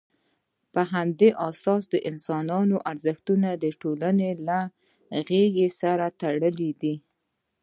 [0.73, 2.45] په همدې اساس، د انسان
[2.91, 3.27] ارزښت
[3.63, 4.59] د ټولنې له
[5.27, 6.95] غېږې سره تړلی دی.